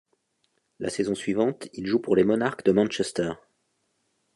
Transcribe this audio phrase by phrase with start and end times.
[0.79, 3.33] La saison suivante, il joue pour les Monarchs de Manchester.